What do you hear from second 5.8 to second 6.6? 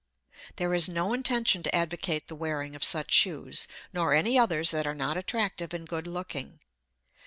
good looking.